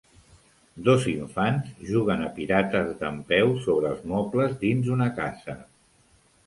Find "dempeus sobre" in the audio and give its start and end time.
3.05-3.93